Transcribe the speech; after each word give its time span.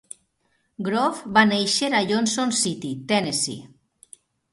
Grove 0.85 1.33
va 1.35 1.43
néixer 1.49 1.89
a 1.97 2.01
Johnson 2.11 2.53
City, 2.61 2.95
Tennessee. 3.13 4.19